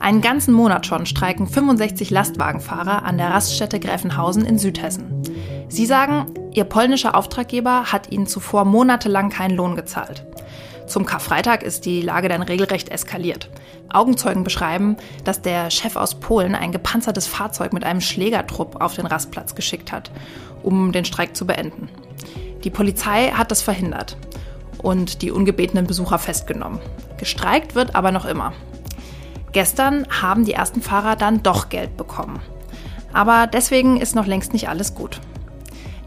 [0.00, 5.22] Einen ganzen Monat schon streiken 65 Lastwagenfahrer an der Raststätte Gräfenhausen in Südhessen.
[5.68, 10.24] Sie sagen, ihr polnischer Auftraggeber hat ihnen zuvor monatelang keinen Lohn gezahlt.
[10.86, 13.50] Zum Karfreitag ist die Lage dann regelrecht eskaliert.
[13.92, 19.04] Augenzeugen beschreiben, dass der Chef aus Polen ein gepanzertes Fahrzeug mit einem Schlägertrupp auf den
[19.04, 20.10] Rastplatz geschickt hat,
[20.62, 21.90] um den Streik zu beenden.
[22.64, 24.16] Die Polizei hat das verhindert
[24.82, 26.80] und die ungebetenen Besucher festgenommen.
[27.16, 28.52] Gestreikt wird aber noch immer.
[29.52, 32.40] Gestern haben die ersten Fahrer dann doch Geld bekommen.
[33.12, 35.20] Aber deswegen ist noch längst nicht alles gut.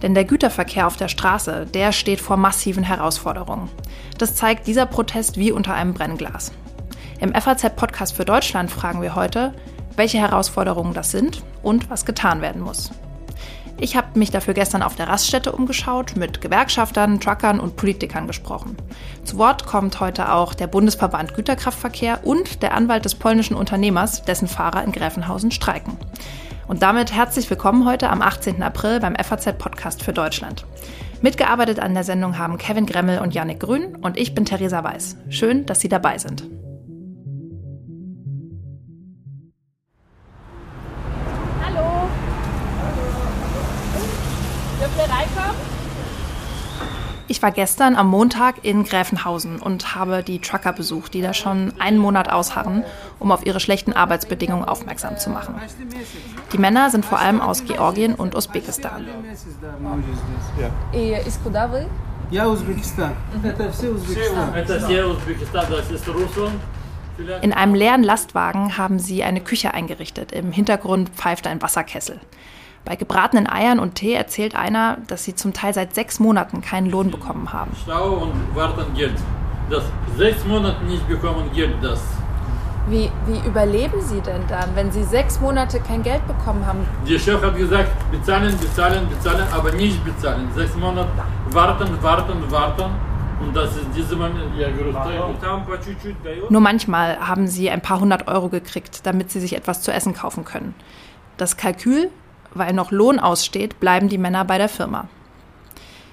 [0.01, 3.69] Denn der Güterverkehr auf der Straße, der steht vor massiven Herausforderungen.
[4.17, 6.51] Das zeigt dieser Protest wie unter einem Brennglas.
[7.19, 9.53] Im FAZ-Podcast für Deutschland fragen wir heute,
[9.95, 12.91] welche Herausforderungen das sind und was getan werden muss.
[13.83, 18.77] Ich habe mich dafür gestern auf der Raststätte umgeschaut, mit Gewerkschaftern, Truckern und Politikern gesprochen.
[19.23, 24.47] Zu Wort kommt heute auch der Bundesverband Güterkraftverkehr und der Anwalt des polnischen Unternehmers, dessen
[24.47, 25.97] Fahrer in Gräfenhausen streiken.
[26.67, 28.61] Und damit herzlich willkommen heute am 18.
[28.61, 30.67] April beim FAZ-Podcast für Deutschland.
[31.23, 35.17] Mitgearbeitet an der Sendung haben Kevin Gremmel und Yannick Grün und ich bin Theresa Weiß.
[35.29, 36.43] Schön, dass Sie dabei sind.
[47.31, 51.71] Ich war gestern am Montag in Gräfenhausen und habe die Trucker besucht, die da schon
[51.79, 52.83] einen Monat ausharren,
[53.19, 55.55] um auf ihre schlechten Arbeitsbedingungen aufmerksam zu machen.
[56.51, 59.07] Die Männer sind vor allem aus Georgien und Usbekistan.
[62.31, 63.13] Ja, Usbekistan.
[67.41, 70.33] In einem leeren Lastwagen haben sie eine Küche eingerichtet.
[70.33, 72.19] Im Hintergrund pfeift ein Wasserkessel.
[72.83, 76.89] Bei gebratenen Eiern und Tee erzählt einer, dass sie zum Teil seit sechs Monaten keinen
[76.89, 77.71] Lohn bekommen haben.
[77.83, 79.13] Stau und warten Geld.
[79.69, 79.83] Das
[80.17, 82.01] sechs Monate nicht bekommen Geld, das.
[82.87, 86.79] Wie, wie überleben Sie denn dann, wenn Sie sechs Monate kein Geld bekommen haben?
[87.07, 90.49] Der Chef hat gesagt, bezahlen, bezahlen, bezahlen, aber nicht bezahlen.
[90.55, 91.09] Sechs Monate
[91.51, 92.91] warten, warten, warten.
[93.39, 94.67] Und das ist diese Moment, ja,
[96.49, 100.13] Nur manchmal haben sie ein paar hundert Euro gekriegt, damit sie sich etwas zu essen
[100.13, 100.75] kaufen können.
[101.37, 102.09] Das Kalkül,
[102.53, 105.07] weil noch Lohn aussteht, bleiben die Männer bei der Firma.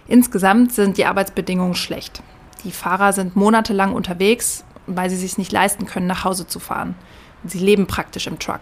[0.06, 2.22] Insgesamt sind die Arbeitsbedingungen schlecht.
[2.64, 6.94] Die Fahrer sind monatelang unterwegs, weil sie sich nicht leisten können, nach Hause zu fahren.
[7.44, 8.60] Sie leben praktisch im Truck.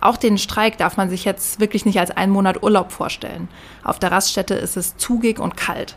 [0.00, 3.48] Auch den Streik darf man sich jetzt wirklich nicht als einen Monat Urlaub vorstellen.
[3.82, 5.96] Auf der Raststätte ist es zugig und kalt.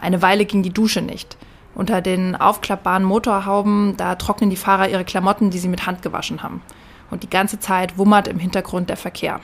[0.00, 1.36] Eine Weile ging die Dusche nicht.
[1.74, 6.42] Unter den aufklappbaren Motorhauben, da trocknen die Fahrer ihre Klamotten, die sie mit Hand gewaschen
[6.42, 6.62] haben.
[7.10, 9.40] Und die ganze Zeit wummert im Hintergrund der Verkehr.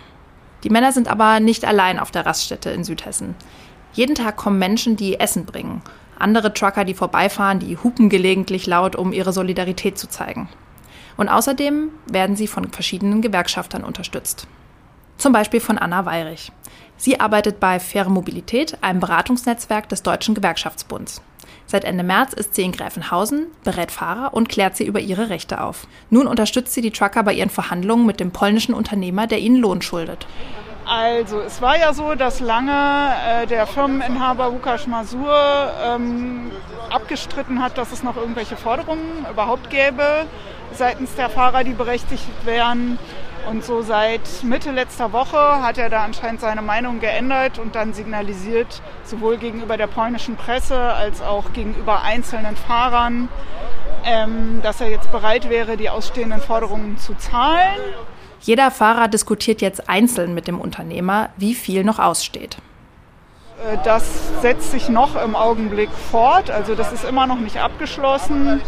[0.64, 3.34] Die Männer sind aber nicht allein auf der Raststätte in Südhessen.
[3.92, 5.82] Jeden Tag kommen Menschen, die Essen bringen.
[6.19, 10.48] Andere Trucker, die vorbeifahren, die hupen gelegentlich laut, um ihre Solidarität zu zeigen.
[11.16, 14.46] Und außerdem werden sie von verschiedenen Gewerkschaftern unterstützt.
[15.16, 16.52] Zum Beispiel von Anna Weirich.
[16.96, 21.22] Sie arbeitet bei Faire Mobilität, einem Beratungsnetzwerk des Deutschen Gewerkschaftsbunds.
[21.66, 25.60] Seit Ende März ist sie in Gräfenhausen, berät Fahrer und klärt sie über ihre Rechte
[25.60, 25.86] auf.
[26.10, 29.82] Nun unterstützt sie die Trucker bei ihren Verhandlungen mit dem polnischen Unternehmer, der ihnen Lohn
[29.82, 30.26] schuldet.
[30.87, 35.37] Also es war ja so, dass lange äh, der Firmeninhaber Łukasz Masur
[35.84, 36.50] ähm,
[36.88, 40.25] abgestritten hat, dass es noch irgendwelche Forderungen überhaupt gäbe
[40.72, 42.98] seitens der Fahrer, die berechtigt wären.
[43.48, 47.94] Und so seit Mitte letzter Woche hat er da anscheinend seine Meinung geändert und dann
[47.94, 53.31] signalisiert, sowohl gegenüber der polnischen Presse als auch gegenüber einzelnen Fahrern,
[54.04, 57.81] ähm, dass er jetzt bereit wäre, die ausstehenden Forderungen zu zahlen.
[58.42, 62.58] Jeder Fahrer diskutiert jetzt einzeln mit dem Unternehmer, wie viel noch aussteht.
[63.58, 68.60] Äh, das setzt sich noch im Augenblick fort, also das ist immer noch nicht abgeschlossen.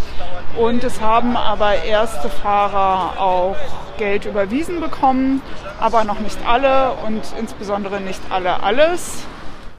[0.58, 3.56] Und es haben aber erste Fahrer auch
[3.98, 5.42] Geld überwiesen bekommen,
[5.78, 9.24] aber noch nicht alle und insbesondere nicht alle alles.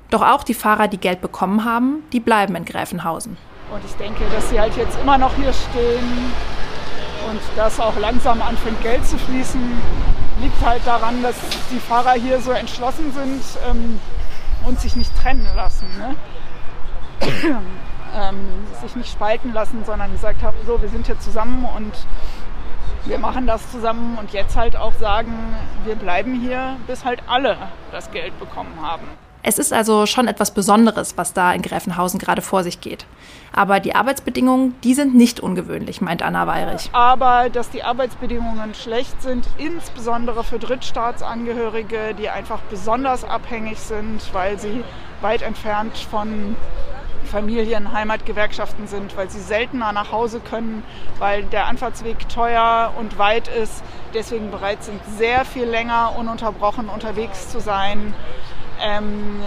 [0.09, 3.37] Doch auch die Fahrer, die Geld bekommen haben, die bleiben in Gräfenhausen.
[3.73, 6.33] Und ich denke, dass sie halt jetzt immer noch hier stehen
[7.29, 9.61] und dass auch langsam anfängt Geld zu fließen,
[10.41, 11.35] liegt halt daran, dass
[11.71, 13.99] die Fahrer hier so entschlossen sind ähm,
[14.65, 15.87] und sich nicht trennen lassen.
[15.97, 16.15] Ne?
[18.15, 18.37] ähm,
[18.81, 21.93] sich nicht spalten lassen, sondern gesagt haben, so, wir sind hier zusammen und
[23.05, 25.33] wir machen das zusammen und jetzt halt auch sagen,
[25.85, 27.57] wir bleiben hier, bis halt alle
[27.91, 29.07] das Geld bekommen haben.
[29.43, 33.07] Es ist also schon etwas Besonderes, was da in Gräfenhausen gerade vor sich geht.
[33.53, 36.89] Aber die Arbeitsbedingungen, die sind nicht ungewöhnlich, meint Anna Weirich.
[36.93, 44.57] Aber dass die Arbeitsbedingungen schlecht sind, insbesondere für Drittstaatsangehörige, die einfach besonders abhängig sind, weil
[44.57, 44.83] sie
[45.21, 46.55] weit entfernt von
[47.25, 50.83] Familien, Heimatgewerkschaften sind, weil sie seltener nach Hause können,
[51.19, 53.83] weil der Anfahrtsweg teuer und weit ist,
[54.13, 58.13] deswegen bereit sind, sehr viel länger ununterbrochen unterwegs zu sein,
[58.81, 59.41] ähm,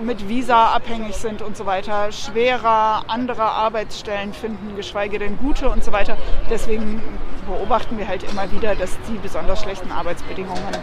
[0.00, 5.82] mit Visa abhängig sind und so weiter, schwerer andere Arbeitsstellen finden, geschweige denn gute und
[5.82, 6.16] so weiter.
[6.50, 7.02] Deswegen
[7.46, 10.74] beobachten wir halt immer wieder, dass die besonders schlechten Arbeitsbedingungen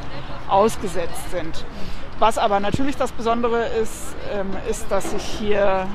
[0.48, 1.66] ausgesetzt sind.
[2.20, 5.88] Was aber natürlich das Besondere ist, ähm, ist, dass sich hier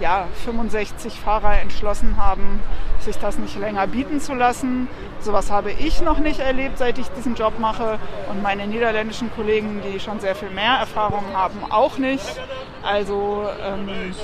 [0.00, 2.60] ja, 65 Fahrer entschlossen haben,
[3.00, 4.88] sich das nicht länger bieten zu lassen.
[5.20, 7.98] Sowas habe ich noch nicht erlebt, seit ich diesen Job mache.
[8.30, 12.40] Und meine niederländischen Kollegen, die schon sehr viel mehr Erfahrung haben, auch nicht.
[12.82, 14.14] Also ähm,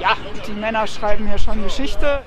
[0.00, 0.16] ja,
[0.46, 2.22] die Männer schreiben hier schon Geschichte.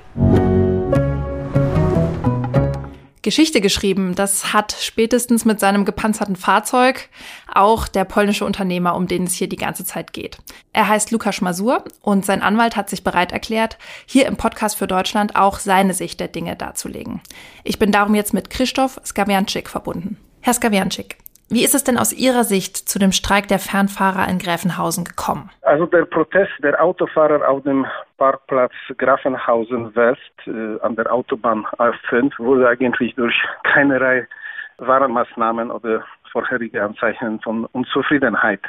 [3.26, 4.14] Geschichte geschrieben.
[4.14, 7.08] Das hat spätestens mit seinem gepanzerten Fahrzeug
[7.52, 10.38] auch der polnische Unternehmer, um den es hier die ganze Zeit geht.
[10.72, 14.86] Er heißt Lukas Masur und sein Anwalt hat sich bereit erklärt, hier im Podcast für
[14.86, 17.20] Deutschland auch seine Sicht der Dinge darzulegen.
[17.64, 20.18] Ich bin darum jetzt mit Christoph Skawianczyk verbunden.
[20.40, 24.38] Herr Skawianczyk, wie ist es denn aus Ihrer Sicht zu dem Streik der Fernfahrer in
[24.38, 25.50] Gräfenhausen gekommen?
[25.62, 27.86] Also der Protest der Autofahrer auf dem
[28.18, 34.26] Parkplatz Grafenhausen West äh, an der Autobahn A5 wurde eigentlich durch keinerlei
[34.78, 38.60] Warnmaßnahmen oder vorherige Anzeichen von Unzufriedenheit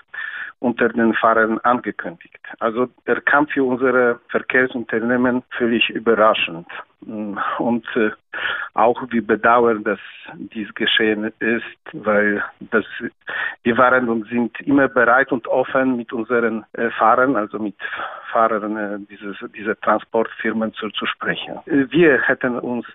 [0.60, 2.40] unter den Fahrern angekündigt.
[2.60, 6.68] Also der Kampf für unsere Verkehrsunternehmen völlig überraschend.
[7.60, 8.10] Und äh,
[8.74, 10.00] auch wir bedauern, dass
[10.34, 11.64] dies geschehen ist,
[11.94, 12.86] weil das,
[13.64, 17.76] wir waren und sind immer bereit und offen mit unseren äh, Fahrern, also mit
[18.32, 21.60] Fahrern äh, dieses, dieser Transportfirmen zu, zu sprechen.
[21.66, 22.88] Wir hätten uns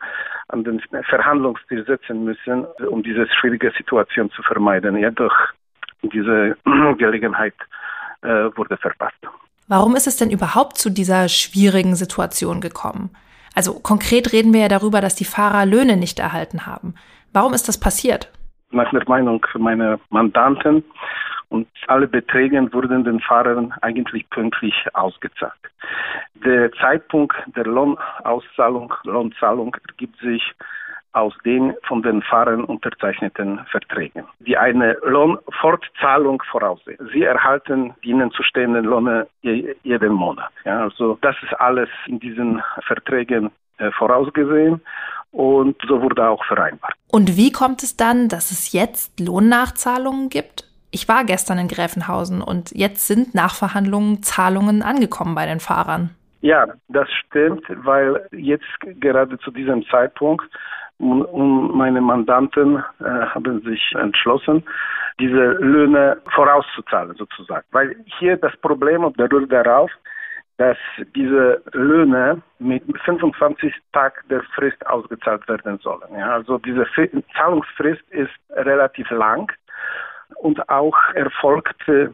[0.49, 4.97] an den Verhandlungstisch setzen müssen, um diese schwierige Situation zu vermeiden.
[4.97, 5.35] Jedoch
[6.03, 6.57] diese
[6.99, 7.55] Gelegenheit
[8.23, 9.17] äh, wurde verpasst.
[9.69, 13.11] Warum ist es denn überhaupt zu dieser schwierigen Situation gekommen?
[13.55, 16.95] Also konkret reden wir ja darüber, dass die Fahrer Löhne nicht erhalten haben.
[17.33, 18.31] Warum ist das passiert?
[18.71, 20.85] Nach der Meinung meiner Mandanten
[21.49, 25.53] und alle Beträge wurden den Fahrern eigentlich pünktlich ausgezahlt.
[26.45, 30.43] Der Zeitpunkt der Lohnauszahlung, Lohnzahlung ergibt sich
[31.13, 36.99] aus den von den Fahrern unterzeichneten Verträgen, die eine Lohnfortzahlung voraussehen.
[37.13, 40.51] Sie erhalten die ihnen zustehenden Lohne je, jeden Monat.
[40.65, 44.81] Ja, also das ist alles in diesen Verträgen äh, vorausgesehen
[45.33, 46.95] und so wurde auch vereinbart.
[47.11, 50.69] Und wie kommt es dann, dass es jetzt Lohnnachzahlungen gibt?
[50.91, 56.11] Ich war gestern in Gräfenhausen und jetzt sind Nachverhandlungen, Zahlungen angekommen bei den Fahrern.
[56.43, 60.45] Ja, das stimmt, weil jetzt gerade zu diesem Zeitpunkt
[61.03, 64.63] und meine Mandanten äh, haben sich entschlossen,
[65.19, 67.67] diese Löhne vorauszuzahlen sozusagen.
[67.73, 69.91] Weil hier das Problem beruht darauf,
[70.59, 70.77] dass
[71.17, 76.15] diese Löhne mit 25 Tagen der Frist ausgezahlt werden sollen.
[76.17, 76.87] Ja, also diese
[77.37, 79.51] Zahlungsfrist ist relativ lang
[80.37, 82.09] und auch erfolgt äh,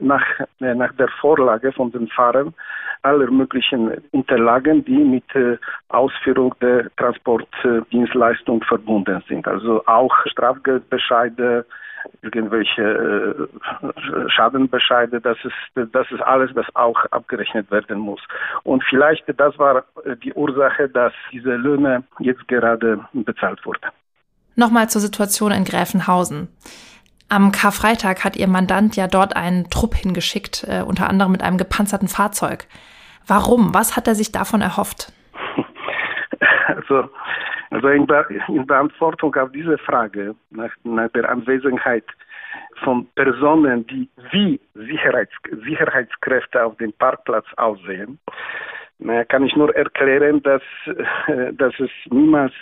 [0.00, 0.24] nach,
[0.60, 2.54] äh, nach der Vorlage von den Fahrern
[3.02, 5.58] aller möglichen Unterlagen, die mit äh,
[5.88, 9.46] Ausführung der Transportdienstleistung verbunden sind.
[9.46, 11.66] Also auch Strafgeldbescheide,
[12.22, 13.48] irgendwelche
[14.28, 18.20] Schadenbescheide, das ist, das ist alles, das auch abgerechnet werden muss.
[18.62, 19.84] Und vielleicht das war
[20.22, 23.90] die Ursache, dass diese Löhne jetzt gerade bezahlt wurden.
[24.56, 26.48] Nochmal zur Situation in Gräfenhausen.
[27.28, 31.58] Am Karfreitag hat Ihr Mandant ja dort einen Trupp hingeschickt, äh, unter anderem mit einem
[31.58, 32.66] gepanzerten Fahrzeug.
[33.26, 33.74] Warum?
[33.74, 35.12] Was hat er sich davon erhofft?
[36.68, 37.08] Also,
[37.70, 42.04] also in, Be in Beantwortung auf diese Frage nach, nach, der Anwesenheit
[42.82, 45.32] von Personen, die wie Sicherheits
[45.64, 48.18] Sicherheitskräfte auf dem Parkplatz aussehen,
[48.98, 50.62] naja, kann ich nur erklären, dass,
[51.52, 52.52] dass es niemals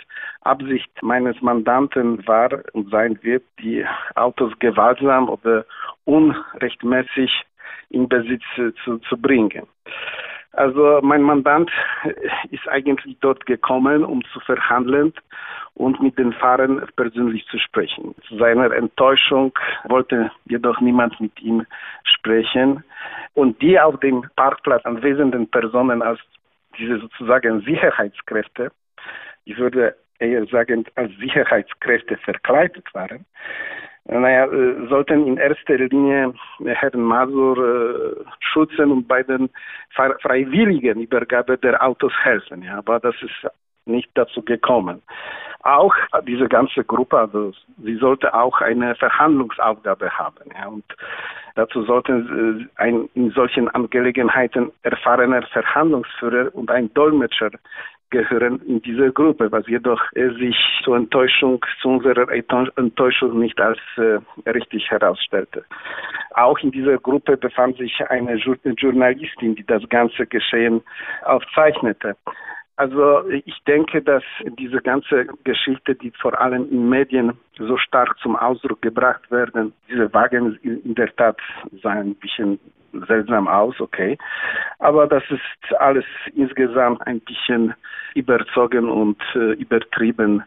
[0.41, 5.65] Absicht meines Mandanten war und sein wird, die Autos gewaltsam oder
[6.05, 7.31] unrechtmäßig
[7.89, 8.43] in Besitz
[8.83, 9.67] zu, zu bringen.
[10.51, 11.69] Also mein Mandant
[12.49, 15.13] ist eigentlich dort gekommen, um zu verhandeln
[15.75, 18.15] und mit den Fahrern persönlich zu sprechen.
[18.27, 19.53] Zu seiner Enttäuschung
[19.85, 21.65] wollte jedoch niemand mit ihm
[22.03, 22.83] sprechen.
[23.33, 26.19] Und die auf dem Parkplatz anwesenden Personen als
[26.77, 28.71] diese sozusagen Sicherheitskräfte,
[29.43, 33.25] ich würde eher sagen, als Sicherheitskräfte verkleidet waren,
[34.07, 39.49] naja, äh, sollten in erster Linie Herrn Masur äh, schützen und bei den
[40.21, 42.61] freiwilligen Übergabe der Autos helfen.
[42.61, 43.51] Ja, aber das ist
[43.85, 45.01] nicht dazu gekommen.
[45.63, 45.95] auch
[46.27, 47.51] diese ganze Gruppe, also
[47.83, 50.51] sie sollte auch eine Verhandlungsaufgabe haben.
[50.55, 50.85] Ja, und
[51.55, 57.49] dazu sollten äh, ein, in solchen Angelegenheiten erfahrener Verhandlungsführer und ein Dolmetscher
[58.11, 63.79] gehören in diese Gruppe, was jedoch äh, sich zur Enttäuschung, zu unserer Enttäuschung nicht als
[63.97, 65.65] äh, richtig herausstellte.
[66.35, 70.81] Auch in dieser Gruppe befand sich eine Journalistin, die das ganze Geschehen
[71.23, 72.15] aufzeichnete.
[72.77, 74.23] Also ich denke, dass
[74.59, 80.13] diese ganze Geschichte, die vor allem in Medien so stark zum Ausdruck gebracht werden, diese
[80.13, 81.39] Wagen in der Tat
[81.81, 82.59] seien ein bisschen
[83.07, 84.17] seltsam aus, okay.
[84.79, 87.73] Aber das ist alles insgesamt ein bisschen
[88.15, 90.43] überzogen und äh, übertrieben.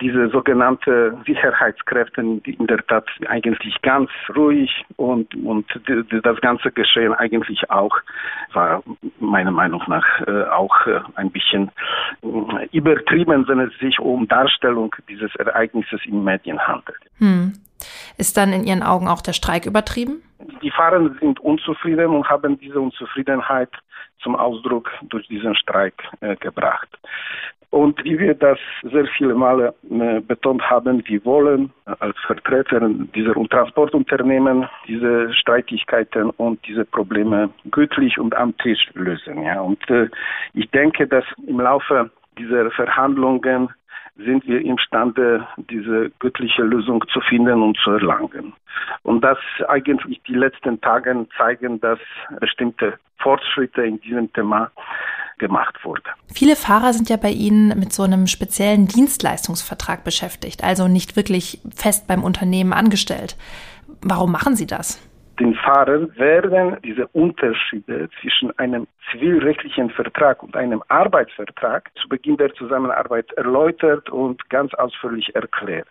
[0.00, 5.66] Diese sogenannte Sicherheitskräfte, in der Tat eigentlich ganz ruhig und, und
[6.22, 7.96] das ganze Geschehen eigentlich auch
[8.52, 8.82] war
[9.18, 11.70] meiner Meinung nach äh, auch äh, ein bisschen
[12.22, 17.00] äh, übertrieben, wenn es sich um Darstellung dieses Ereignisses in Medien handelt.
[17.18, 17.54] Hm.
[18.18, 20.22] Ist dann in Ihren Augen auch der Streik übertrieben?
[20.62, 23.70] Die Fahrer sind unzufrieden und haben diese Unzufriedenheit
[24.22, 26.88] zum Ausdruck durch diesen Streik äh, gebracht.
[27.70, 32.80] Und wie wir das sehr viele Male äh, betont haben, wir wollen äh, als Vertreter
[33.14, 39.42] dieser Transportunternehmen diese Streitigkeiten und diese Probleme gütlich und am Tisch lösen.
[39.42, 39.60] Ja.
[39.60, 40.08] Und äh,
[40.52, 43.68] ich denke, dass im Laufe dieser Verhandlungen
[44.24, 48.52] sind wir imstande, diese göttliche Lösung zu finden und zu erlangen.
[49.02, 51.98] Und das eigentlich die letzten Tage zeigen, dass
[52.40, 54.70] bestimmte Fortschritte in diesem Thema
[55.38, 56.04] gemacht wurden.
[56.32, 61.60] Viele Fahrer sind ja bei Ihnen mit so einem speziellen Dienstleistungsvertrag beschäftigt, also nicht wirklich
[61.74, 63.36] fest beim Unternehmen angestellt.
[64.02, 65.00] Warum machen Sie das?
[65.40, 72.52] Den Fahrern werden diese Unterschiede zwischen einem zivilrechtlichen Vertrag und einem Arbeitsvertrag zu Beginn der
[72.54, 75.88] Zusammenarbeit erläutert und ganz ausführlich erklärt.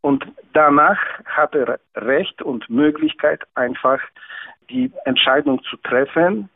[0.00, 4.00] Und danach hat er Recht und Möglichkeit, einfach
[4.70, 6.48] die Entscheidung zu treffen,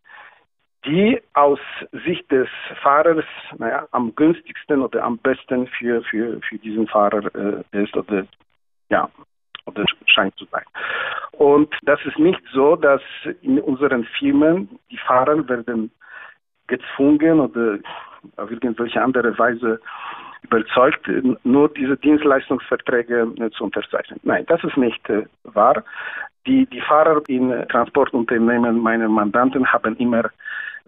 [0.87, 1.61] die aus
[2.05, 2.49] Sicht des
[2.83, 3.25] Fahrers
[3.59, 8.27] naja, am günstigsten oder am besten für, für, für diesen Fahrer äh, ist oder
[8.89, 9.09] ja,
[9.66, 10.64] oder scheint zu sein.
[11.33, 13.00] Und das ist nicht so, dass
[13.40, 15.90] in unseren Firmen die Fahrer werden
[16.66, 17.78] gezwungen oder
[18.37, 19.81] auf irgendwelche andere Weise
[20.42, 21.09] überzeugt,
[21.45, 24.21] nur diese Dienstleistungsverträge zu unterzeichnen.
[24.23, 25.85] Nein, das ist nicht äh, wahr.
[26.47, 30.25] Die, die Fahrer in Transportunternehmen meiner Mandanten haben immer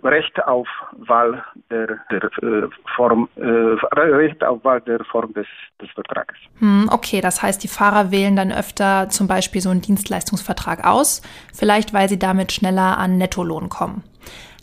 [0.03, 5.47] Recht auf Wahl der, der äh, Form, äh, Recht auf Wahl der Form des,
[5.81, 6.37] des Vertrages.
[6.59, 11.23] Hm, okay, das heißt, die Fahrer wählen dann öfter zum Beispiel so einen Dienstleistungsvertrag aus,
[11.55, 14.03] vielleicht weil sie damit schneller an Nettolohn kommen.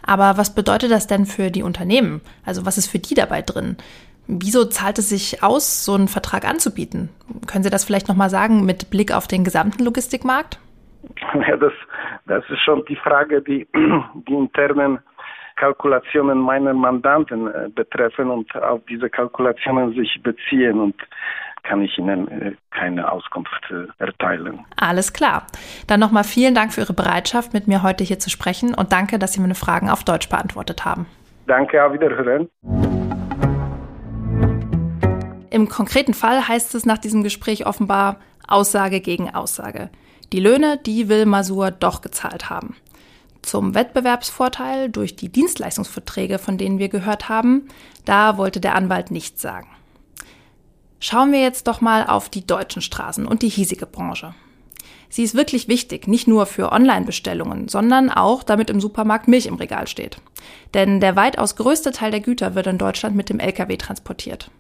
[0.06, 2.22] Aber was bedeutet das denn für die Unternehmen?
[2.46, 3.78] Also was ist für die dabei drin?
[4.28, 7.10] Wieso zahlt es sich aus, so einen Vertrag anzubieten?
[7.48, 10.60] Können Sie das vielleicht nochmal sagen mit Blick auf den gesamten Logistikmarkt?
[11.48, 11.74] Ja, das,
[12.26, 13.68] das ist schon die Frage, die
[14.28, 15.00] die internen
[15.56, 20.96] Kalkulationen meiner Mandanten äh, betreffen und auf diese Kalkulationen sich beziehen und
[21.64, 24.66] kann ich Ihnen äh, keine Auskunft äh, erteilen.
[24.78, 25.46] Alles klar.
[25.88, 29.20] Dann nochmal vielen Dank für Ihre Bereitschaft, mit mir heute hier zu sprechen und danke,
[29.20, 31.06] dass Sie meine Fragen auf Deutsch beantwortet haben.
[31.48, 32.50] Danke, auf Wiederhören.
[35.52, 38.18] Im konkreten Fall heißt es nach diesem Gespräch offenbar
[38.48, 39.90] Aussage gegen Aussage.
[40.34, 42.76] Die Löhne, die will Masur doch gezahlt haben.
[43.42, 47.68] Zum Wettbewerbsvorteil durch die Dienstleistungsverträge, von denen wir gehört haben,
[48.06, 49.68] da wollte der Anwalt nichts sagen.
[51.00, 54.36] Schauen wir jetzt doch mal auf die deutschen Straßen und die hiesige Branche.
[55.10, 59.56] Sie ist wirklich wichtig, nicht nur für Online-Bestellungen, sondern auch, damit im Supermarkt Milch im
[59.56, 60.18] Regal steht.
[60.74, 64.52] Denn der weitaus größte Teil der Güter wird in Deutschland mit dem Lkw transportiert.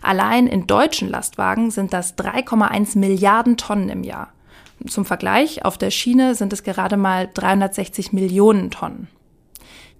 [0.00, 4.33] Allein in deutschen Lastwagen sind das 3,1 Milliarden Tonnen im Jahr.
[4.86, 9.08] Zum Vergleich, auf der Schiene sind es gerade mal 360 Millionen Tonnen.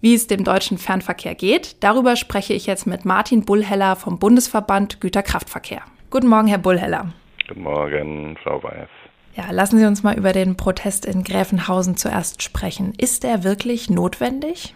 [0.03, 5.01] Wie es dem deutschen Fernverkehr geht, darüber spreche ich jetzt mit Martin Bullheller vom Bundesverband
[5.01, 5.81] Güterkraftverkehr.
[6.11, 7.15] Guten Morgen, Herr Bullheller.
[7.49, 8.91] Guten Morgen, Frau Weiß.
[9.35, 12.93] Ja, lassen Sie uns mal über den Protest in Gräfenhausen zuerst sprechen.
[12.99, 14.75] Ist er wirklich notwendig?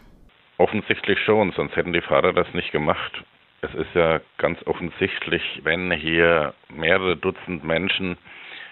[0.57, 3.23] Offensichtlich schon, sonst hätten die Fahrer das nicht gemacht.
[3.61, 8.17] Es ist ja ganz offensichtlich, wenn hier mehrere Dutzend Menschen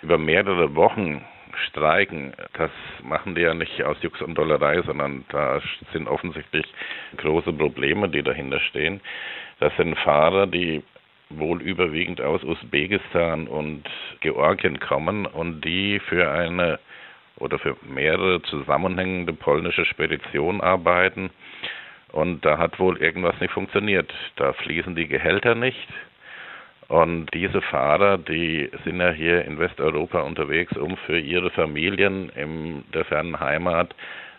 [0.06, 1.24] über mehrere Wochen
[1.66, 2.70] streiken, das
[3.02, 5.60] machen die ja nicht aus Jux und Dollerei, sondern da
[5.92, 6.64] sind offensichtlich
[7.16, 9.00] große Probleme, die dahinter stehen.
[9.58, 10.84] Das sind Fahrer, die
[11.28, 13.82] wohl überwiegend aus Usbekistan und
[14.20, 16.78] Georgien kommen und die für eine
[17.38, 21.30] oder für mehrere zusammenhängende polnische Speditionen arbeiten.
[22.12, 24.14] Und da hat wohl irgendwas nicht funktioniert.
[24.36, 25.88] Da fließen die Gehälter nicht
[26.88, 32.84] Und diese Fahrer, die sind ja hier in Westeuropa unterwegs, um für ihre Familien in
[32.94, 33.94] der fernen Heimat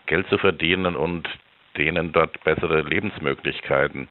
[0.06, 1.28] Geld zu verdienen und
[1.76, 4.08] denen dort bessere Lebensmöglichkeiten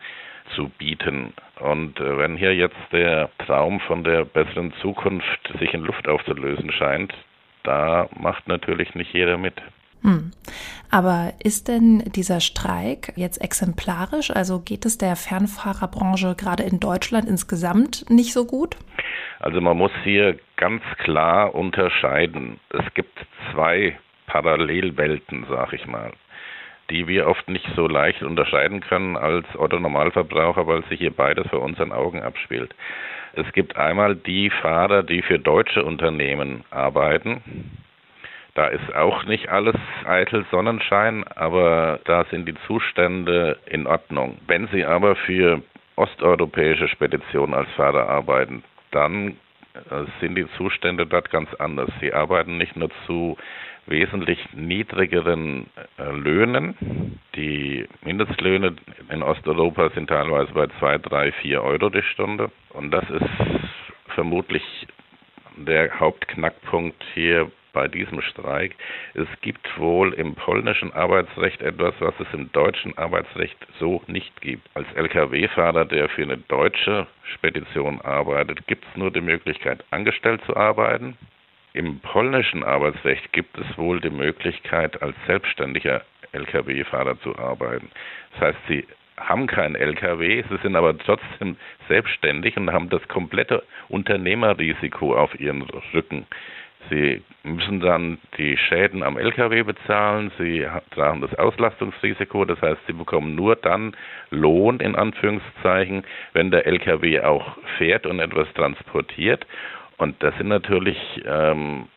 [0.56, 1.34] zu bieten.
[1.60, 6.72] Und äh, wenn hier jetzt der Traum von der besseren Zukunft sich in Luft aufzulösen
[6.72, 7.14] scheint,
[7.64, 9.56] da macht natürlich nicht jeder mit.
[10.04, 10.32] Hm.
[10.90, 14.32] Aber ist denn dieser Streik jetzt exemplarisch?
[14.32, 18.78] Also geht es der Fernfahrerbranche gerade in Deutschland insgesamt nicht so gut?
[19.40, 22.60] Also man muss hier ganz klar unterscheiden.
[22.70, 23.18] Es gibt
[23.52, 26.14] zwei Parallelwelten, sag ich mal,
[26.90, 31.62] die wir oft nicht so leicht unterscheiden können als Otto-Normalverbraucher, weil sich hier beides vor
[31.62, 32.74] unseren Augen abspielt.
[33.34, 37.42] Es gibt einmal die Fahrer, die für deutsche Unternehmen arbeiten
[38.58, 44.40] da ist auch nicht alles eitel Sonnenschein, aber da sind die Zustände in Ordnung.
[44.48, 45.62] Wenn Sie aber für
[45.96, 49.38] osteuropäische Speditionen als Fahrer arbeiten, dann
[49.76, 51.92] äh, sind die Zustände dort ganz anders.
[52.02, 53.38] Sie arbeiten nicht nur zu
[53.86, 55.68] wesentlich niedrigeren
[56.00, 57.20] äh, Löhnen.
[57.36, 58.76] Die Mindestlöhne
[59.10, 62.50] in Osteuropa sind teilweise bei 2, 3, 4 Euro die Stunde.
[62.72, 63.30] Und das ist
[64.16, 64.64] vermutlich
[65.58, 68.74] der Hauptknackpunkt hier bei diesem Streik.
[69.14, 74.68] Es gibt wohl im polnischen Arbeitsrecht etwas, was es im deutschen Arbeitsrecht so nicht gibt.
[74.74, 77.06] Als Lkw-Fahrer, der für eine deutsche
[77.36, 81.16] Spedition arbeitet, gibt es nur die Möglichkeit, angestellt zu arbeiten.
[81.74, 87.92] Im polnischen Arbeitsrecht gibt es wohl die Möglichkeit, als selbstständiger Lkw-Fahrer zu arbeiten.
[88.32, 91.58] Das heißt, sie haben kein LKW, sie sind aber trotzdem
[91.88, 95.62] selbstständig und haben das komplette Unternehmerrisiko auf ihren
[95.94, 96.26] Rücken.
[96.90, 102.94] Sie müssen dann die Schäden am Lkw bezahlen, Sie tragen das Auslastungsrisiko, das heißt, Sie
[102.94, 103.96] bekommen nur dann
[104.30, 106.04] Lohn in Anführungszeichen,
[106.34, 109.46] wenn der Lkw auch fährt und etwas transportiert.
[109.98, 111.88] Und das sind natürlich ähm,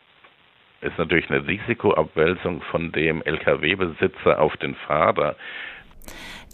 [0.80, 5.36] ist natürlich eine Risikoabwälzung von dem Lkw-Besitzer auf den Fahrer.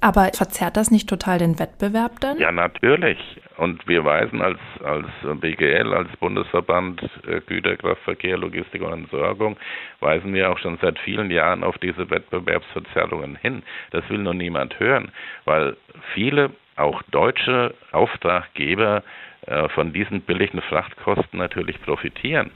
[0.00, 2.38] Aber verzerrt das nicht total den Wettbewerb dann?
[2.38, 3.19] Ja, natürlich.
[3.57, 5.07] Und wir weisen als, als
[5.41, 9.57] BGL, als Bundesverband äh, Güterkraftverkehr, Logistik und Entsorgung,
[10.00, 13.63] weisen wir auch schon seit vielen Jahren auf diese Wettbewerbsverzerrungen hin.
[13.91, 15.11] Das will nur niemand hören,
[15.47, 15.76] weil
[16.13, 19.02] viele, auch deutsche Auftraggeber,
[19.47, 22.50] äh, von diesen billigen Frachtkosten natürlich profitieren.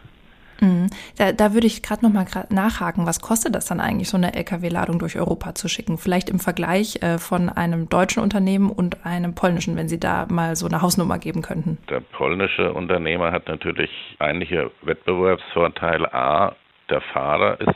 [0.61, 0.89] Mhm.
[1.19, 4.35] Da, da würde ich gerade noch mal nachhaken, was kostet das dann eigentlich, so eine
[4.35, 5.99] Lkw-Ladung durch Europa zu schicken?
[5.99, 10.57] Vielleicht im Vergleich äh, von einem deutschen Unternehmen und einem polnischen, wenn Sie da mal
[10.57, 11.79] so eine Hausnummer geben könnten.
[11.89, 16.13] Der polnische Unternehmer hat natürlich einige Wettbewerbsvorteile.
[16.13, 16.55] A,
[16.89, 17.75] der Fahrer ist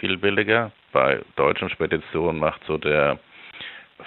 [0.00, 0.72] viel billiger.
[0.92, 3.18] Bei deutschen Speditionen macht so der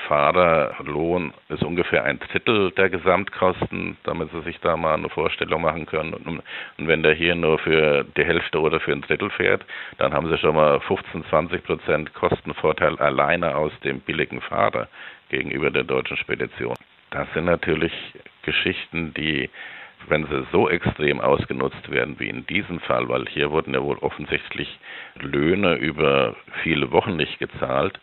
[0.07, 5.85] Fahrerlohn ist ungefähr ein Drittel der Gesamtkosten, damit Sie sich da mal eine Vorstellung machen
[5.85, 6.13] können.
[6.13, 6.43] Und,
[6.77, 9.65] wenn der hier nur für die Hälfte oder für ein Drittel fährt,
[9.97, 14.87] dann haben Sie schon mal 15, 20 Prozent Kostenvorteil alleine aus dem billigen Fahrer
[15.29, 16.75] gegenüber der deutschen Spedition.
[17.11, 17.93] Das sind natürlich
[18.43, 19.49] Geschichten, die
[20.07, 23.97] wenn sie so extrem ausgenutzt werden wie in diesem Fall, weil hier wurden ja wohl
[23.97, 24.79] offensichtlich
[25.15, 27.99] Löhne über viele Wochen nicht gezahlt,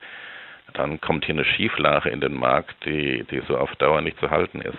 [0.76, 4.30] dann kommt hier eine Schieflage in den Markt, die, die so auf Dauer nicht zu
[4.30, 4.78] halten ist.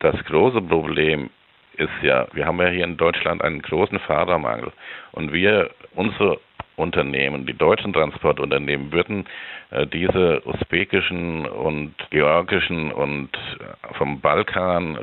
[0.00, 1.30] Das große Problem
[1.76, 4.72] ist ja, wir haben ja hier in Deutschland einen großen Fahrermangel
[5.12, 6.38] und wir, unsere
[6.76, 9.26] Unternehmen, die deutschen Transportunternehmen würden
[9.70, 14.98] äh, diese usbekischen und georgischen und äh, vom Balkan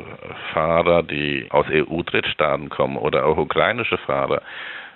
[0.54, 4.41] Fahrer, die aus EU-Drittstaaten kommen oder auch ukrainische Fahrer,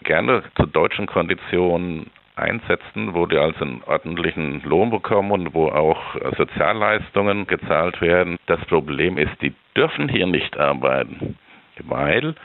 [0.03, 6.15] gerne zu deutschen Konditionen einsetzen, wo die also einen ordentlichen Lohn bekommen und wo auch
[6.15, 8.37] äh, Sozialleistungen gezahlt werden.
[8.47, 11.37] Das Problem ist, die dürfen hier nicht arbeiten,
[11.83, 12.35] weil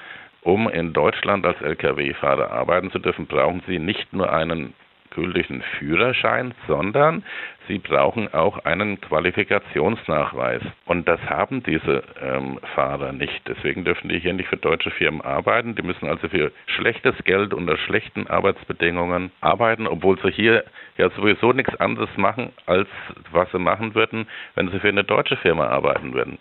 [0.42, 4.74] um in Deutschland als Lkw-Fahrer arbeiten zu dürfen, brauchen sie nicht nur einen
[5.10, 7.24] gültigen Führerschein, sondern
[7.68, 10.62] sie brauchen auch einen Qualifikationsnachweis.
[10.86, 13.42] Und das haben diese ähm, Fahrer nicht.
[13.46, 15.74] Deswegen dürfen die hier nicht für deutsche Firmen arbeiten.
[15.74, 20.64] Die müssen also für schlechtes Geld unter schlechten Arbeitsbedingungen arbeiten, obwohl sie hier
[20.96, 22.88] ja sowieso nichts anderes machen, als
[23.30, 26.38] was sie machen würden, wenn sie für eine deutsche Firma arbeiten würden.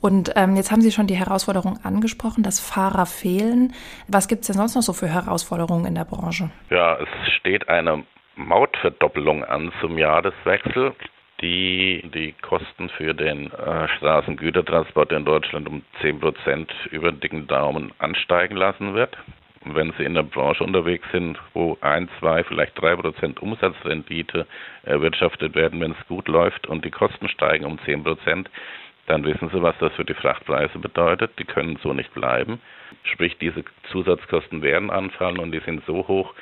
[0.00, 3.72] Und ähm, jetzt haben Sie schon die Herausforderung angesprochen, dass Fahrer fehlen.
[4.08, 6.50] Was gibt es denn sonst noch so für Herausforderungen in der Branche?
[6.70, 8.04] Ja, es steht eine
[8.36, 10.94] Mautverdoppelung an zum Jahreswechsel
[11.42, 17.46] die die Kosten für den äh, Straßengütertransport in Deutschland um 10 Prozent über den dicken
[17.48, 19.16] Daumen ansteigen lassen wird.
[19.64, 24.46] Und wenn Sie in der Branche unterwegs sind, wo ein, zwei, vielleicht drei Prozent Umsatzrendite
[24.82, 28.50] erwirtschaftet werden, wenn es gut läuft und die Kosten steigen um 10 Prozent,
[29.12, 31.38] dann wissen Sie, was das für die Frachtpreise bedeutet.
[31.38, 32.62] Die können so nicht bleiben.
[33.04, 36.32] Sprich, diese Zusatzkosten werden anfallen und die sind so hoch,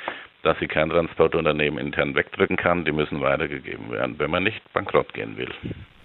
[0.44, 2.84] dass sie kein Transportunternehmen intern wegdrücken kann.
[2.84, 5.50] Die müssen weitergegeben werden, wenn man nicht bankrott gehen will.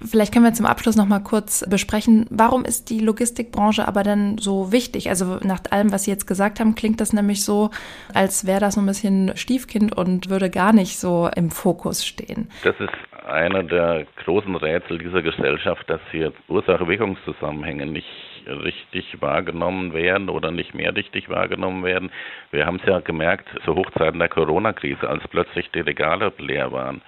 [0.04, 4.39] Vielleicht können wir zum Abschluss noch mal kurz besprechen, warum ist die Logistikbranche aber denn
[4.39, 5.10] so wichtig?
[5.10, 7.69] Also nach allem, was Sie jetzt gesagt haben, klingt das nämlich so,
[8.13, 12.49] als wäre das so ein bisschen Stiefkind und würde gar nicht so im Fokus stehen.
[12.63, 12.89] Das ist
[13.25, 18.07] einer der großen Rätsel dieser Gesellschaft, dass hier Ursache-Wirkungszusammenhänge nicht
[18.47, 22.11] richtig wahrgenommen werden oder nicht mehr richtig wahrgenommen werden.
[22.51, 27.01] Wir haben es ja gemerkt zu Hochzeiten der Corona-Krise, als plötzlich die Regale leer waren,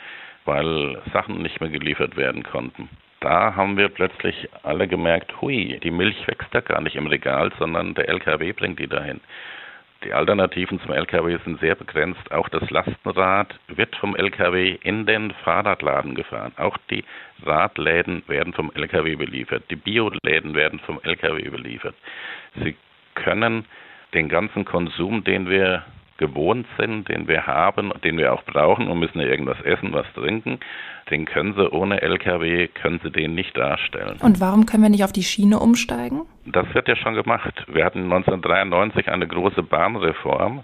[0.45, 2.89] weil Sachen nicht mehr geliefert werden konnten.
[3.19, 7.51] Da haben wir plötzlich alle gemerkt, hui, die Milch wächst ja gar nicht im Regal,
[7.57, 9.19] sondern der LKW bringt die dahin.
[10.03, 12.31] Die Alternativen zum LKW sind sehr begrenzt.
[12.31, 16.53] Auch das Lastenrad wird vom LKW in den Fahrradladen gefahren.
[16.57, 17.03] Auch die
[17.43, 19.63] Radläden werden vom LKW beliefert.
[19.71, 21.95] Die Bioläden werden vom LKW beliefert.
[22.55, 22.75] Sie
[23.15, 23.65] können
[24.13, 25.83] den ganzen Konsum, den wir
[26.17, 30.05] gewohnt sind, den wir haben, den wir auch brauchen und müssen ja irgendwas essen, was
[30.13, 30.59] trinken,
[31.09, 34.17] den können sie ohne LKW, können sie den nicht darstellen.
[34.21, 36.23] Und warum können wir nicht auf die Schiene umsteigen?
[36.45, 37.65] Das wird ja schon gemacht.
[37.67, 40.63] Wir hatten 1993 eine große Bahnreform.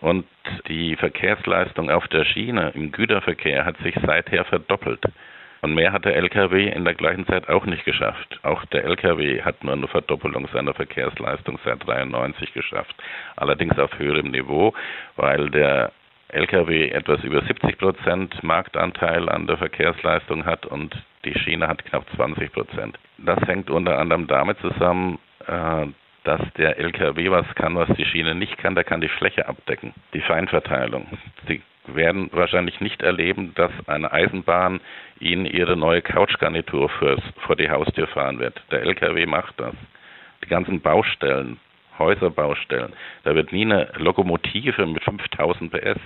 [0.00, 0.26] Und
[0.68, 5.02] die Verkehrsleistung auf der Schiene im Güterverkehr hat sich seither verdoppelt.
[5.60, 8.38] Und mehr hat der Lkw in der gleichen Zeit auch nicht geschafft.
[8.42, 12.94] Auch der Lkw hat nur eine Verdoppelung seiner Verkehrsleistung seit 93 geschafft.
[13.36, 14.72] Allerdings auf höherem Niveau,
[15.16, 15.92] weil der
[16.28, 20.94] Lkw etwas über 70 Prozent Marktanteil an der Verkehrsleistung hat und
[21.24, 22.98] die Schiene hat knapp 20 Prozent.
[23.18, 25.86] Das hängt unter anderem damit zusammen, äh,
[26.24, 28.74] dass der LKW was kann, was die Schiene nicht kann.
[28.74, 31.06] Der kann die Fläche abdecken, die Feinverteilung.
[31.46, 31.62] Sie
[31.94, 34.80] werden wahrscheinlich nicht erleben, dass eine Eisenbahn
[35.20, 38.60] Ihnen Ihre neue Couchgarnitur fürs, vor die Haustür fahren wird.
[38.70, 39.74] Der LKW macht das.
[40.44, 41.58] Die ganzen Baustellen,
[41.98, 42.92] Häuserbaustellen,
[43.24, 46.00] da wird nie eine Lokomotive mit 5000 PS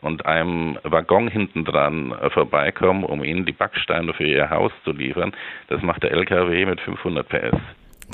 [0.00, 5.32] und einem Waggon hinten dran vorbeikommen, um Ihnen die Backsteine für Ihr Haus zu liefern.
[5.68, 7.58] Das macht der LKW mit 500 PS.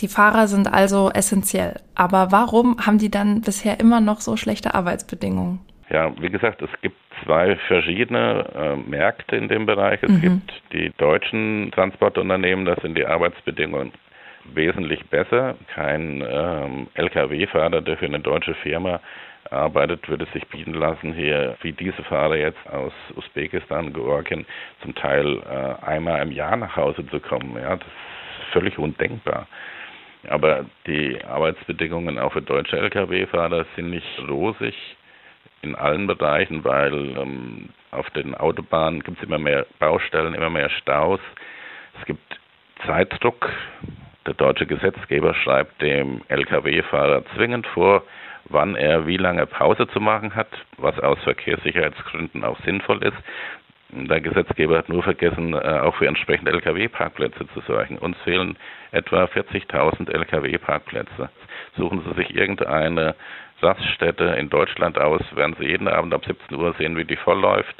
[0.00, 1.80] Die Fahrer sind also essentiell.
[1.94, 5.60] Aber warum haben die dann bisher immer noch so schlechte Arbeitsbedingungen?
[5.90, 10.02] Ja, wie gesagt, es gibt zwei verschiedene äh, Märkte in dem Bereich.
[10.02, 10.20] Es mhm.
[10.20, 13.92] gibt die deutschen Transportunternehmen, da sind die Arbeitsbedingungen
[14.54, 15.56] wesentlich besser.
[15.74, 19.00] Kein ähm, Lkw-Fahrer, der für eine deutsche Firma
[19.50, 24.46] arbeitet, würde sich bieten lassen, hier wie diese Fahrer jetzt aus Usbekistan, Georgien,
[24.82, 27.56] zum Teil äh, einmal im Jahr nach Hause zu kommen.
[27.60, 29.46] Ja, das ist völlig undenkbar.
[30.28, 34.74] Aber die Arbeitsbedingungen auch für deutsche Lkw-Fahrer sind nicht rosig
[35.62, 40.70] in allen Bereichen, weil ähm, auf den Autobahnen gibt es immer mehr Baustellen, immer mehr
[40.70, 41.20] Staus.
[41.98, 42.38] Es gibt
[42.86, 43.50] Zeitdruck.
[44.26, 48.02] Der deutsche Gesetzgeber schreibt dem Lkw-Fahrer zwingend vor,
[48.44, 53.16] wann er wie lange Pause zu machen hat, was aus Verkehrssicherheitsgründen auch sinnvoll ist.
[53.90, 57.96] Der Gesetzgeber hat nur vergessen, äh, auch für entsprechende Lkw-Parkplätze zu sorgen.
[57.96, 58.58] Uns fehlen
[58.90, 61.30] etwa 40.000 Lkw-Parkplätze.
[61.74, 63.14] Suchen Sie sich irgendeine
[63.62, 67.40] Raststätte in Deutschland aus, werden Sie jeden Abend ab 17 Uhr sehen, wie die voll
[67.40, 67.76] läuft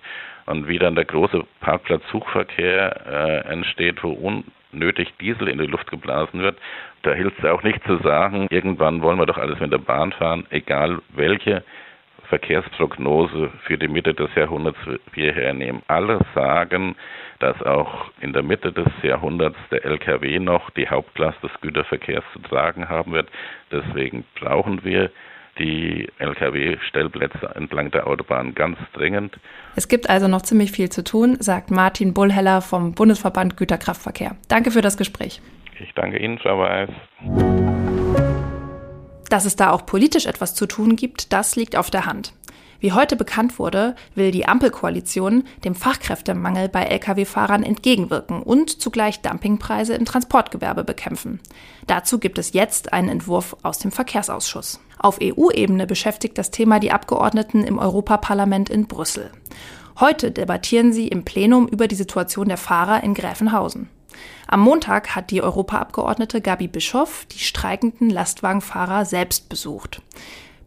[0.47, 6.41] und wie dann der große Parkplatzsuchverkehr äh, entsteht, wo unnötig Diesel in die Luft geblasen
[6.41, 6.59] wird.
[7.03, 10.13] Da hilft es auch nicht zu sagen, irgendwann wollen wir doch alles mit der Bahn
[10.13, 11.63] fahren, egal welche
[12.29, 14.79] Verkehrsprognose für die Mitte des Jahrhunderts
[15.13, 15.83] wir hernehmen.
[15.89, 16.95] Alle sagen,
[17.39, 22.41] dass auch in der Mitte des Jahrhunderts der Lkw noch die Hauptlast des Güterverkehrs zu
[22.41, 23.29] tragen haben wird.
[23.71, 25.11] Deswegen brauchen wir
[25.59, 29.39] die Lkw-Stellplätze entlang der Autobahn ganz dringend.
[29.77, 34.37] Es gibt also noch ziemlich viel zu tun, sagt Martin Bullheller vom Bundesverband Güterkraftverkehr.
[34.49, 35.41] Danke für das Gespräch.
[35.81, 36.91] Ich danke Ihnen, Frau Weiß.
[39.31, 42.33] Dass es da auch politisch etwas zu tun gibt, das liegt auf der Hand.
[42.81, 49.95] Wie heute bekannt wurde, will die Ampelkoalition dem Fachkräftemangel bei Lkw-Fahrern entgegenwirken und zugleich Dumpingpreise
[49.95, 51.41] im Transportgewerbe bekämpfen.
[51.89, 54.81] Dazu gibt es jetzt einen Entwurf aus dem Verkehrsausschuss.
[54.97, 59.33] Auf EU-Ebene beschäftigt das Thema die Abgeordneten im Europaparlament in Brüssel.
[59.99, 63.89] Heute debattieren sie im Plenum über die Situation der Fahrer in Gräfenhausen.
[64.47, 70.01] Am Montag hat die Europaabgeordnete Gabi Bischoff die streikenden Lastwagenfahrer selbst besucht.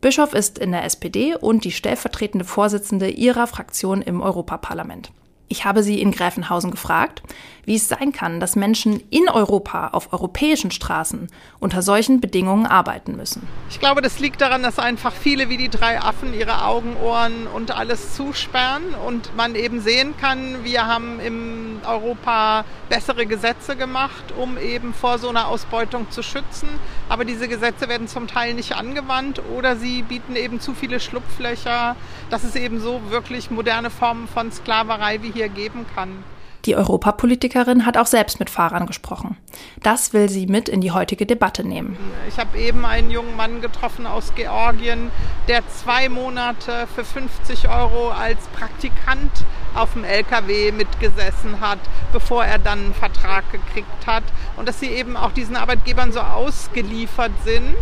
[0.02, 5.12] Bischoff ist in der SPD und die stellvertretende Vorsitzende ihrer Fraktion im Europaparlament.
[5.48, 7.22] Ich habe sie in Gräfenhausen gefragt,
[7.66, 11.28] wie es sein kann, dass Menschen in Europa auf europäischen Straßen
[11.60, 13.48] unter solchen Bedingungen arbeiten müssen.
[13.70, 17.48] Ich glaube, das liegt daran, dass einfach viele wie die drei Affen ihre Augen, Ohren
[17.48, 24.34] und alles zusperren und man eben sehen kann, wir haben in Europa bessere Gesetze gemacht,
[24.38, 26.70] um eben vor so einer Ausbeutung zu schützen.
[27.10, 31.96] Aber diese Gesetze werden zum Teil nicht angewandt oder sie bieten eben zu viele Schlupflöcher,
[32.30, 36.24] dass es eben so wirklich moderne Formen von Sklaverei wie hier geben kann.
[36.66, 39.38] Die Europapolitikerin hat auch selbst mit Fahrern gesprochen.
[39.82, 41.98] Das will sie mit in die heutige Debatte nehmen.
[42.28, 45.10] Ich habe eben einen jungen Mann getroffen aus Georgien,
[45.48, 49.32] der zwei Monate für 50 Euro als Praktikant
[49.74, 51.80] auf dem LKW mitgesessen hat,
[52.14, 54.24] bevor er dann einen Vertrag gekriegt hat.
[54.58, 57.76] Und dass sie eben auch diesen Arbeitgebern so ausgeliefert sind,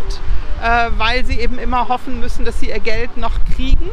[0.64, 3.90] äh, weil sie eben immer hoffen müssen, dass sie ihr Geld noch kriegen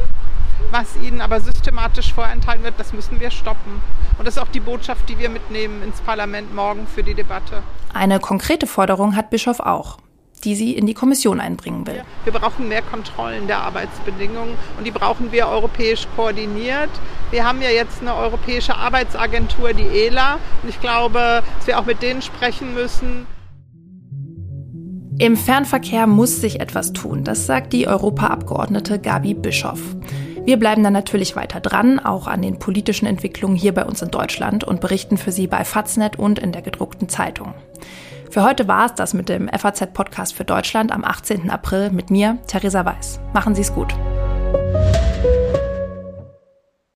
[0.71, 3.81] was ihnen aber systematisch vorenthalten wird, das müssen wir stoppen.
[4.17, 7.63] Und das ist auch die Botschaft, die wir mitnehmen ins Parlament morgen für die Debatte.
[7.93, 9.97] Eine konkrete Forderung hat Bischof auch
[10.43, 12.03] die sie in die Kommission einbringen will.
[12.23, 16.89] Wir brauchen mehr Kontrollen der Arbeitsbedingungen und die brauchen wir europäisch koordiniert.
[17.31, 21.85] Wir haben ja jetzt eine europäische Arbeitsagentur, die ELA, und ich glaube, dass wir auch
[21.85, 23.25] mit denen sprechen müssen.
[25.19, 29.79] Im Fernverkehr muss sich etwas tun, das sagt die Europaabgeordnete Gabi Bischoff.
[30.47, 34.11] Wir bleiben dann natürlich weiter dran, auch an den politischen Entwicklungen hier bei uns in
[34.11, 37.53] Deutschland und berichten für Sie bei Faznet und in der gedruckten Zeitung.
[38.31, 41.49] Für heute war es das mit dem FAZ-Podcast für Deutschland am 18.
[41.49, 43.19] April mit mir, Theresa Weiß.
[43.33, 43.93] Machen Sie es gut.